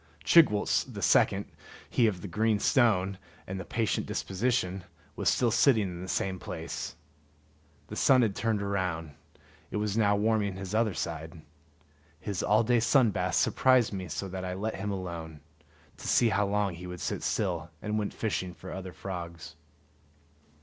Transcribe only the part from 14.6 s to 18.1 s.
him alone, to see how long he would sit still, and